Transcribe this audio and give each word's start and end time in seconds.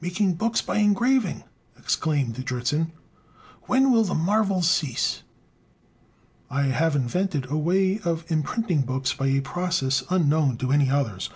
"Making 0.00 0.34
books 0.34 0.62
by 0.62 0.76
engraving!" 0.76 1.42
exclaimed 1.76 2.36
Dritzhn. 2.36 2.92
"When 3.64 3.90
will 3.90 4.04
the 4.04 4.14
marvels 4.14 4.70
cease?" 4.70 5.24
"I 6.48 6.66
have 6.66 6.94
invented 6.94 7.50
a 7.50 7.58
way 7.58 7.98
of 8.04 8.24
imprinting 8.28 8.82
books 8.82 9.12
by 9.14 9.26
a 9.26 9.40
process 9.40 10.04
unknown 10.10 10.58
to 10.58 10.70
any 10.70 10.90
others. 10.90 11.28